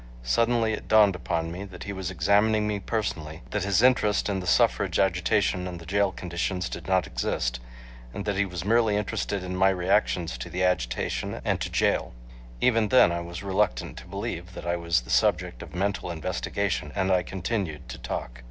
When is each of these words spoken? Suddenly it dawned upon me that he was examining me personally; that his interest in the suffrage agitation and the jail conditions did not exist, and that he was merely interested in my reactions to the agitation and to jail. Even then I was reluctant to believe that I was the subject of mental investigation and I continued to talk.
Suddenly 0.23 0.73
it 0.73 0.87
dawned 0.87 1.15
upon 1.15 1.51
me 1.51 1.63
that 1.63 1.83
he 1.83 1.93
was 1.93 2.09
examining 2.09 2.67
me 2.67 2.79
personally; 2.79 3.43
that 3.51 3.63
his 3.65 3.83
interest 3.83 4.29
in 4.29 4.39
the 4.39 4.47
suffrage 4.47 4.97
agitation 4.97 5.67
and 5.67 5.79
the 5.79 5.85
jail 5.85 6.11
conditions 6.11 6.69
did 6.69 6.87
not 6.87 7.05
exist, 7.05 7.59
and 8.11 8.25
that 8.25 8.35
he 8.35 8.43
was 8.43 8.65
merely 8.65 8.95
interested 8.97 9.43
in 9.43 9.55
my 9.55 9.69
reactions 9.69 10.39
to 10.39 10.49
the 10.49 10.63
agitation 10.63 11.39
and 11.45 11.61
to 11.61 11.69
jail. 11.69 12.13
Even 12.61 12.87
then 12.87 13.11
I 13.11 13.21
was 13.21 13.43
reluctant 13.43 13.95
to 13.97 14.07
believe 14.07 14.53
that 14.55 14.65
I 14.65 14.75
was 14.75 15.01
the 15.01 15.11
subject 15.11 15.61
of 15.61 15.75
mental 15.75 16.09
investigation 16.09 16.91
and 16.95 17.11
I 17.11 17.21
continued 17.21 17.87
to 17.89 17.99
talk. 17.99 18.39